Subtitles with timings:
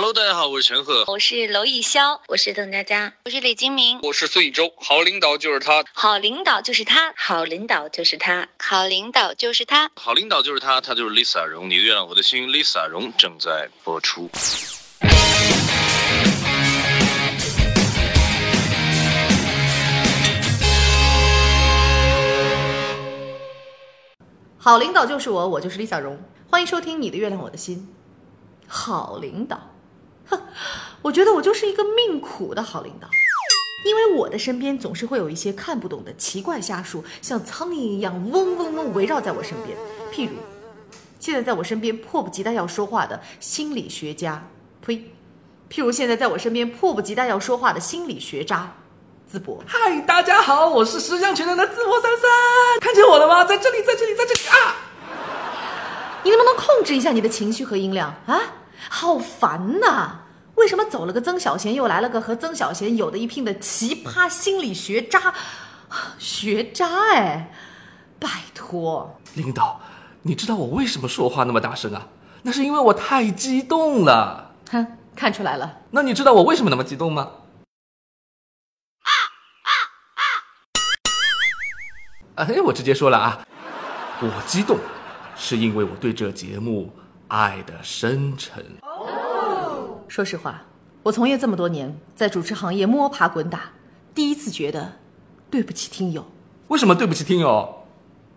[0.00, 4.72] Hello，大家好，我是陈赫，我是娄艺潇，我是邓家佳，我是李金铭，我是孙艺洲。
[4.76, 11.68] 好领导就是他，好领导就是他，好领导就是他，好领导就是他，好领导就是他，他就是 Lisa 荣。
[11.68, 14.30] 你的月亮我的心，Lisa 荣正在播出。
[24.58, 26.16] 好领导就是我，我就是 Lisa 荣。
[26.48, 27.92] 欢迎收听你的月亮我的心。
[28.68, 29.58] 好领导，
[30.28, 30.42] 哼，
[31.02, 33.08] 我觉得我就是一个命苦的好领导，
[33.84, 39.76] 因为我的身边总是会有一些看不懂的奇怪下属，像苍蝇一样嗡嗡嗡围绕在我身边。
[40.12, 40.36] 譬如，
[41.18, 44.48] 现在在我身边迫不及待要说话的心理学家，
[44.84, 45.12] 呸！
[45.70, 48.74] 譬如现在在我身边迫不及待要说话的心理学渣，
[49.30, 49.62] 淄博。
[49.66, 52.30] 嗨，大家好，我是十项全能的淄博三三，
[52.80, 53.44] 看见我了吗？
[53.44, 54.76] 在这里，在这里，在这里啊！
[56.24, 58.40] 你能不能控制一下你的情绪和音量啊？
[58.88, 60.20] 好烦呐！
[60.54, 65.34] 为什么走了个曾小贤，又来了个和曾小贤有的一拼的奇葩心理学渣？
[66.18, 67.52] 学渣哎！
[68.18, 69.80] 拜托，领导，
[70.22, 72.08] 你知道我为什么说话那么大声啊？
[72.42, 74.54] 那是因为我太激动了。
[74.70, 75.78] 哼，看出来了。
[75.90, 77.30] 那你知道我为什么那么激动吗？
[79.02, 79.10] 啊
[79.62, 79.70] 啊
[82.44, 82.46] 啊！
[82.46, 83.46] 哎，我直接说了啊，
[84.20, 84.78] 我激动。
[85.36, 86.92] 是因为我对这节目
[87.28, 88.64] 爱的深沉。
[90.08, 90.62] 说实话，
[91.02, 93.72] 我从业这么多年，在主持行业摸爬滚打，
[94.14, 94.92] 第一次觉得
[95.50, 96.26] 对不起听友。
[96.68, 97.84] 为什么对不起听友？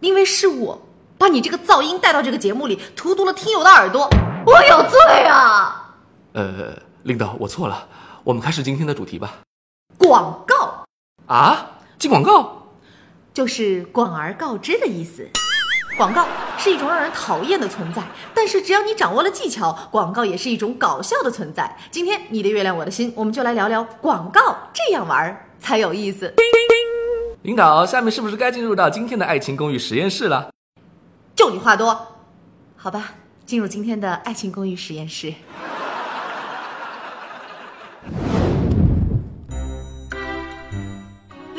[0.00, 0.82] 因为是我
[1.16, 4.06] 把你这个噪音带到这个节目里，荼毒了听友的耳朵，
[4.46, 5.96] 我有罪啊！
[6.34, 7.88] 呃，领导，我错了，
[8.22, 9.38] 我们开始今天的主题吧。
[9.96, 10.84] 广告
[11.26, 11.78] 啊？
[11.98, 12.68] 进广告？
[13.32, 15.30] 就是广而告之的意思。
[15.96, 16.26] 广告
[16.58, 18.02] 是一种让人讨厌的存在，
[18.34, 21.76] 但是只要你掌握了技巧，广告也是一种搞笑的存在。
[21.90, 26.34] 今天你的月亮我的心，我们就来聊聊广告，这样玩才有意思。
[27.42, 30.50] 领导，下面是不是该进入到今天的爱情公寓实验室了？
[31.36, 31.96] 就你话多，
[32.76, 33.12] 好吧，
[33.46, 35.32] 进入今天的爱情公寓实验室。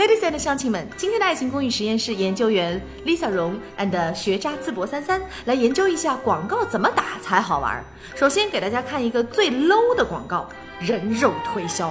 [0.06, 7.84] Ladies and 乡亲们，今天的爱情公寓实验室研究员 Lisa 荣 and 学渣淄博三三来研究一下广告怎么打才好玩。
[8.14, 10.48] 首先给大家看一个最 low 的广告——
[10.80, 11.90] 人肉推销。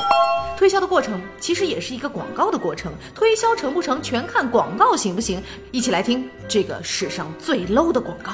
[0.57, 5.43] 推销的过程其实也是一个广告的过程，推销成不成全看广告行不行。
[5.73, 8.31] 一起来听这个史上最 low 的广告。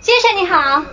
[0.00, 0.56] 先生你好，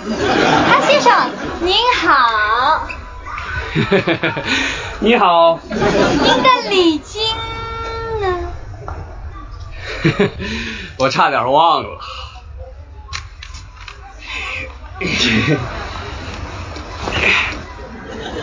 [0.00, 1.12] 啊先生
[1.60, 2.88] 您好。
[5.02, 7.22] 你好，您的礼金
[8.20, 8.38] 呢？
[10.98, 11.98] 我差点忘了。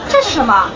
[0.09, 0.71] 这是什么？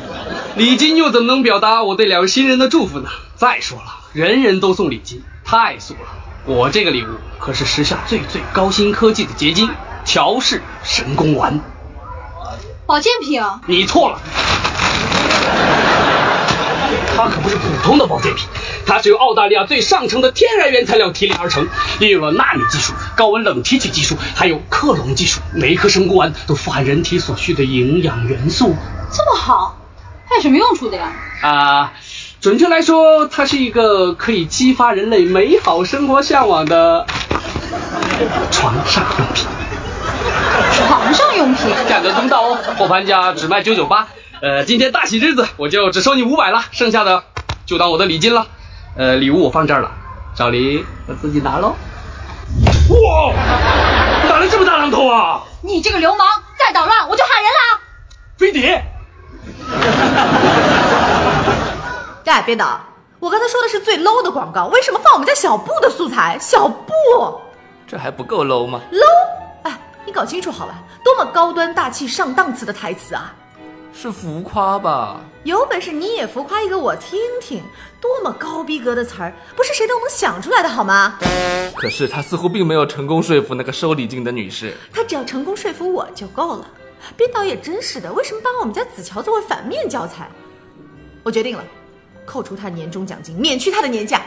[0.56, 3.10] 礼金又怎么能表达我对两位新人的祝福呢？
[3.36, 6.02] 再说了，人人都送礼金，太俗了。
[6.46, 7.08] 我这个礼物
[7.40, 9.68] 可是时下最最高新科技的结晶——
[10.06, 11.60] 乔氏神功丸。
[12.86, 13.42] 保健品？
[13.66, 14.22] 你错了。
[17.16, 18.48] 它可不是普通的保健品，
[18.86, 21.68] 它是由澳大利亚最上乘的天然原材料提炼而成，
[22.00, 28.76] 利用了纳米技术、高温冷提取技术，还有克隆技术，每一颗生骨丸都富含人体所需的营养元素。
[29.12, 29.78] 这么好，
[30.28, 31.12] 它有什么用处的呀？
[31.42, 31.94] 啊，
[32.40, 37.06] 准确来说，它是一个可以激发人类美好生活向往的
[38.50, 39.46] 床上用品。
[40.74, 41.68] 床上用品？
[41.88, 44.08] 价格公道哦，货盘价只卖九九八。
[44.42, 47.24] 呃，今天大喜日子，我就只收你五百了，剩下的
[47.64, 48.48] 就当我的礼金了。
[48.98, 49.92] 呃，礼物我放这儿了，
[50.36, 51.76] 找礼我自己拿喽。
[52.90, 53.34] 哇，
[54.28, 55.44] 打了这么大榔头啊？
[55.62, 57.80] 你这个流氓，再捣乱我就喊人了。
[58.40, 58.84] 飞碟。
[62.26, 62.80] 哎，别导！
[63.20, 66.36] 我刚才说的是最 low 的广告，为什么放我们家小布的素材？
[66.42, 66.92] 小布，
[67.86, 69.70] 这还不够 low 吗？low？
[69.70, 70.74] 哎，你搞清楚好吧，
[71.04, 73.32] 多么高端大气上档次的台词啊！
[73.94, 75.22] 是浮夸吧？
[75.44, 77.62] 有本事你也浮夸一个我听听，
[78.00, 81.20] 多么高逼格的词儿，不是谁都能想出来的好吗？
[81.76, 84.76] 可是他似乎并没有成功说服那个收礼金的女士。
[84.94, 86.68] 他只要成功说服我就够了。
[87.18, 90.30] 编导也真是的，为什么把我们家子乔作为反面教材？
[91.24, 91.64] 我决定了，
[92.26, 94.22] 扣除他年终奖金，免去他的年假。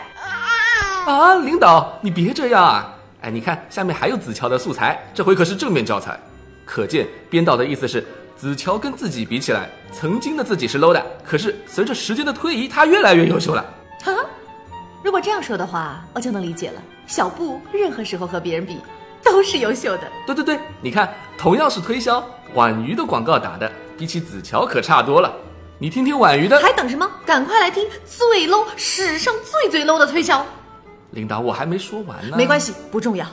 [1.07, 2.95] 啊，领导，你别这样啊！
[3.23, 6.19] 哎，你看下面还有子乔的素材，这回可是正面教材。
[6.65, 8.05] 可见编导的意思是。
[8.37, 13.65] 子乔跟自己比起来，曾经的自己是 low 的，可是随着时间的推移，他越来越优秀了。
[14.03, 14.13] 哈，
[15.03, 16.83] 如果这样说的话，我就能理解了。
[17.07, 18.79] 小布任何时候和别人比，
[19.23, 20.03] 都是优秀的。
[20.27, 22.23] 对对对，你看，同样是推销，
[22.55, 25.33] 婉瑜的广告打的比起子乔可差多了。
[25.79, 27.09] 你听听婉瑜的，还等什么？
[27.25, 30.45] 赶快来听最 low、史上最最 low 的推销。
[31.11, 32.37] 领导，我还没说完呢。
[32.37, 33.27] 没关系，不重要。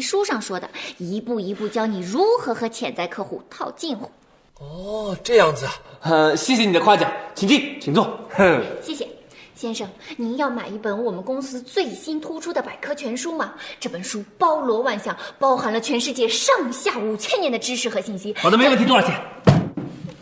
[0.00, 4.10] 书上说的，一步一步教你如何和潜在客户套近乎。
[4.58, 8.18] 哦，这样子啊，呃，谢谢你的夸奖，请进，请坐。
[8.30, 9.06] 哼，谢谢。
[9.54, 13.54] 先生，您要买一本我们公司最新突出的百科全书吗？
[13.80, 18.34] 这本书包罗万象，包含了全世界上下五千年的知识和信息。
[18.38, 18.84] 好的，没问题。
[18.84, 19.18] 多少钱？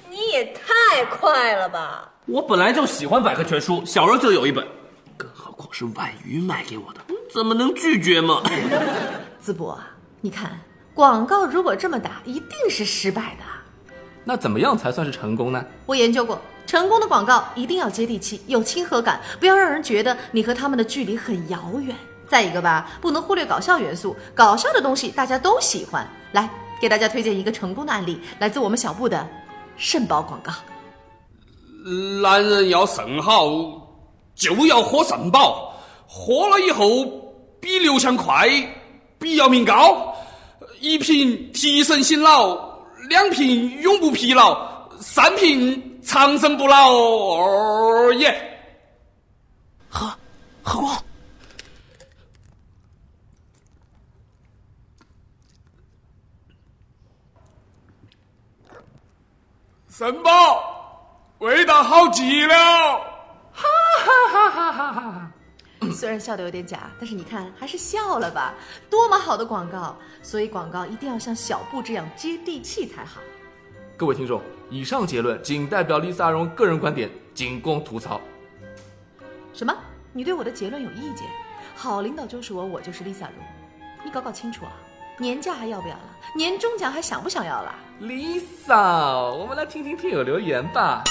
[0.08, 2.12] 你也太快了吧！
[2.26, 4.64] 我本来就喜欢百科全书，小时候就有一本，
[5.16, 7.00] 更何况是婉瑜买给我的，
[7.32, 8.40] 怎么能拒绝嘛？
[9.44, 9.90] 淄博啊，
[10.22, 10.58] 你看
[10.94, 13.44] 广告如果这么打，一定是失败的。
[14.24, 15.62] 那怎么样才算是成功呢？
[15.84, 21.94] 我研究过，成功的广告一定要接地气，有亲和感，不要让人觉得你和他们的距离很遥远。
[22.26, 26.08] 再一个吧，不能忽略搞笑元素，搞笑的东西大家都喜欢。
[26.32, 26.48] 来，
[26.80, 29.28] 给大家推荐一个成功的案例，来自我们小布的
[29.76, 30.52] 肾宝广告。
[32.22, 33.46] 男人要肾好，
[34.34, 35.74] 就要喝肾宝，
[36.08, 37.04] 喝了以后
[37.60, 38.48] 比刘翔快，
[39.24, 40.14] 比姚明高，
[40.80, 42.78] 一瓶提神醒脑。
[43.08, 46.92] 两瓶永不疲劳，三瓶长生不老。
[46.92, 48.60] 哦耶！
[49.88, 50.06] 喝，
[50.62, 51.02] 喝光。
[59.88, 62.54] 肾宝，味道好极了。
[63.52, 63.64] 哈
[64.04, 65.30] 哈哈哈哈哈！
[65.94, 68.54] 虽然笑得有点假，但是你看还是笑了吧？
[68.90, 69.96] 多么好的广告！
[70.22, 73.20] 所以广告一定要像小布这样接地气才好。
[73.96, 78.20] 各位听众，以上结论仅代表 Lisa 荣个人观点，仅供吐槽。
[79.52, 79.74] 什么？
[80.12, 81.26] 你对我的结论有意见？
[81.76, 83.44] 好领导就是我，我就是 Lisa 荣。
[84.04, 84.72] 你搞搞清楚啊！
[85.18, 86.02] 年假还要不要了？
[86.36, 91.04] 年终奖还想不想要了？Lisa，我们来听听听友留言吧。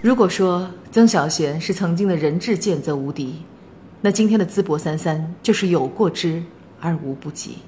[0.00, 3.44] 如果说曾小贤是曾经的人质见则无敌。
[4.02, 6.42] 那今天的淄博三三就是有过之
[6.80, 7.62] 而无不及。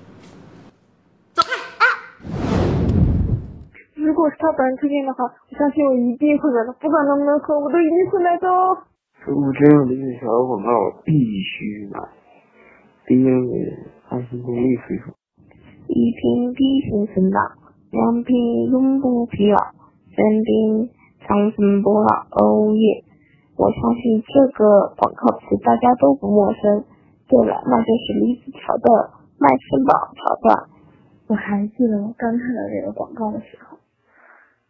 [1.35, 1.85] 走开啊！
[3.95, 8.49] 如果是他本人推荐的话，我相信我一定会买的，不管能不能喝，我都一定会买的。
[9.27, 12.01] 如果真有这个小广告，我必须买。
[13.05, 13.29] 毕竟
[14.09, 15.13] 安心公益水手。
[15.89, 17.39] 一瓶比心肾宝，
[17.91, 19.59] 两瓶永不疲劳，
[20.17, 20.89] 三瓶
[21.29, 22.09] 长生不老。
[22.41, 23.05] 哦耶！
[23.63, 26.83] 我相信这个广告词大家都不陌生。
[27.29, 30.69] 对了，那就是李子乔的卖肾宝桥段。
[31.29, 33.79] 我还记得我刚看到这个广告的时候，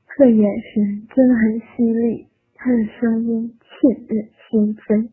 [0.06, 5.08] 他的眼神真的很犀利，他的声音沁人心扉，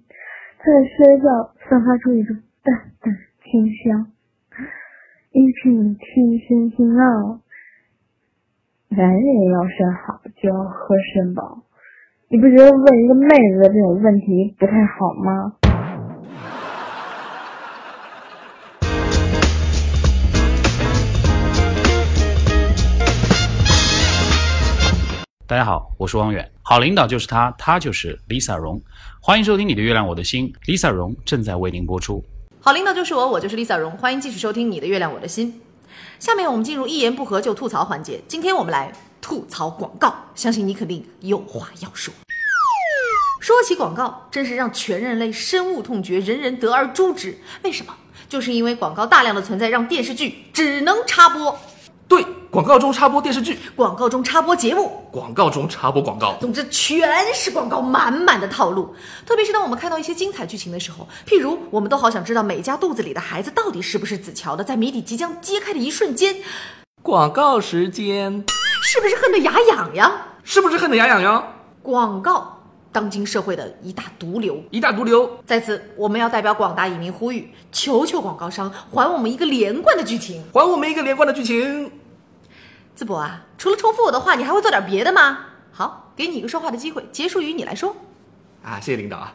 [0.60, 3.16] 他的声调散发出一种淡淡
[3.46, 4.12] 清香。
[5.32, 7.40] 一瓶提神醒脑，
[8.90, 11.64] 男人要肾好就要喝肾宝。
[12.32, 15.52] 你不觉得问一个妹子的这种问题不太好吗？
[25.48, 26.48] 大家好，我是汪远。
[26.62, 28.80] 好领导就是他，他就是 Lisa 荣。
[29.20, 32.24] 欢迎收听你的月亮我的心，Lisa 荣正在为您播出。
[32.62, 33.90] 好领导就是我，我就是 Lisa 荣。
[33.94, 35.60] 欢迎继续收听你的月亮我的心。
[36.20, 38.22] 下面我们进入一言不合就吐槽环节。
[38.28, 38.92] 今天我们来。
[39.22, 42.14] 吐槽广告，相信你肯定有话要说。
[43.42, 47.38] 说起广告，真是让全人类深恶痛绝，人人得而诛之。
[47.64, 47.94] 为什么？
[48.28, 51.58] 就是因为广告大量的存在，让电视剧只能插播。
[52.08, 56.36] 对，广告中插播电视剧，广告中插播节目，广告中插播广告。
[56.40, 58.94] 总之，全是广告，满满的套路。
[59.26, 66.36] 特别是当我们看到一些精彩剧情的时候，譬如我们都好想知道美嘉肚子里的孩子到底是不是子乔的，在谜底即将揭开的一瞬间，
[67.02, 68.44] 广告时间。
[68.82, 70.12] 是不是恨得牙痒痒？
[70.44, 71.54] 是不是恨得牙痒痒？
[71.82, 75.40] 广告，当今社会的一大毒瘤，一大毒瘤。
[75.46, 81.92] 在此，我们要代表广大影迷呼吁，求求广告商还我们一个连贯的剧情，还我们一个连贯的剧情。
[82.98, 85.38] 淄博啊，除了重复我的话，你还会做点别的吗？
[85.72, 87.96] 好，给你一个说话的机会，结束语你来说。
[88.64, 89.34] 啊，谢谢领导啊！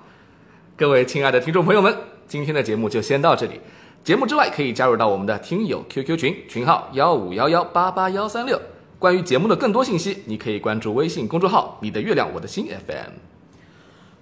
[0.76, 1.96] 各位亲爱的听众朋友们，
[2.26, 3.60] 今天的节目就先到这里。
[4.02, 8.60] 节目之外，可以加入到我们的听友 QQ 群，群号幺五幺幺八八幺三六。
[8.98, 13.10] 关于节目的更多信息，你可以关注微信公众号“你的月亮我的心 FM”。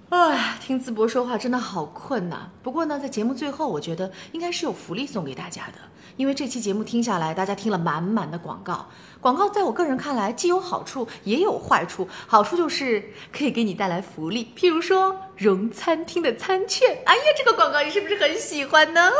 [0.08, 2.50] 哎，听淄博说话真的好困呐。
[2.62, 5.74] 不过呢，在节目最后，我觉得应该是有福利送给大家的，
[6.16, 8.88] 因为这期节目听下来，大家听了满满的广告。
[9.20, 12.08] 广告在我个人看来，既有好处，也有坏处。
[12.26, 16.98] 好处就是可以给你带来福利，譬如说荣餐厅的餐券。
[17.06, 19.10] 哎呀，这个广告你是不是很喜欢呢？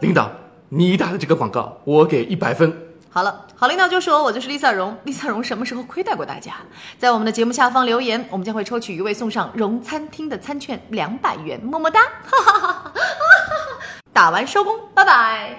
[0.00, 0.30] 领导，
[0.70, 2.74] 你打的这个广告，我给一百分。
[3.12, 4.96] 好了，好领导就说我就是丽萨荣。
[5.02, 6.54] 丽萨荣什么时候亏待过大家？
[6.96, 12.00] 在我们的节目下方留言，我们将会抽取一位送上荣餐厅的餐券两百元，么么哒！
[14.12, 15.56] 打完收工，拜拜。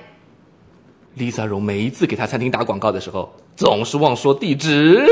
[1.16, 5.06] 丽萨荣每一次给他餐厅打广告的时候，总是忘说地址。